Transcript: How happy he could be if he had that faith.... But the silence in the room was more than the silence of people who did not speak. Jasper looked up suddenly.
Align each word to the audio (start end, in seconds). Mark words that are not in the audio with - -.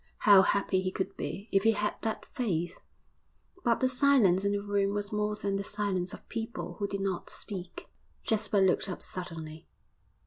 How 0.21 0.41
happy 0.41 0.81
he 0.81 0.91
could 0.91 1.15
be 1.15 1.47
if 1.51 1.61
he 1.61 1.73
had 1.73 1.95
that 2.01 2.25
faith.... 2.25 2.79
But 3.63 3.81
the 3.81 3.87
silence 3.87 4.43
in 4.43 4.51
the 4.53 4.63
room 4.63 4.95
was 4.95 5.13
more 5.13 5.35
than 5.35 5.57
the 5.57 5.63
silence 5.63 6.11
of 6.11 6.27
people 6.27 6.77
who 6.79 6.87
did 6.87 7.01
not 7.01 7.29
speak. 7.29 7.87
Jasper 8.23 8.61
looked 8.61 8.89
up 8.89 9.03
suddenly. 9.03 9.67